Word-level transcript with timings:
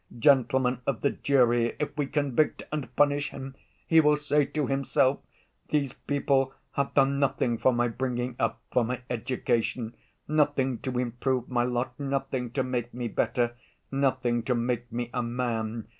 Gentlemen 0.17 0.81
of 0.87 1.01
the 1.01 1.11
jury, 1.11 1.75
if 1.77 1.95
we 1.95 2.07
convict 2.07 2.63
and 2.71 2.95
punish 2.95 3.29
him, 3.29 3.53
he 3.85 3.99
will 4.01 4.17
say 4.17 4.45
to 4.45 4.65
himself: 4.65 5.19
'These 5.69 5.93
people 5.93 6.55
have 6.71 6.95
done 6.95 7.19
nothing 7.19 7.59
for 7.59 7.71
my 7.71 7.87
bringing 7.87 8.35
up, 8.39 8.59
for 8.73 8.83
my 8.83 9.01
education, 9.11 9.93
nothing 10.27 10.79
to 10.79 10.97
improve 10.97 11.49
my 11.49 11.61
lot, 11.65 11.99
nothing 11.99 12.49
to 12.49 12.63
make 12.63 12.91
me 12.95 13.09
better, 13.09 13.55
nothing 13.91 14.41
to 14.41 14.55
make 14.55 14.91
me 14.91 15.11
a 15.13 15.21
man. 15.21 15.87